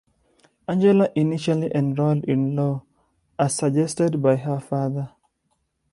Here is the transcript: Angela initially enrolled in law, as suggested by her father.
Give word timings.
Angela 0.67 1.11
initially 1.13 1.69
enrolled 1.75 2.23
in 2.25 2.55
law, 2.55 2.81
as 3.37 3.53
suggested 3.53 4.19
by 4.19 4.35
her 4.35 4.59
father. 4.59 5.11